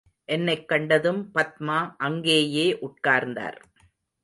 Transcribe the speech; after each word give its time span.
என்னைக் 0.25 0.67
கண்டதும் 0.67 1.31
பத்மா 1.35 1.95
அங்கேயே 1.97 2.77
உட்கார்ந்தார். 2.81 3.59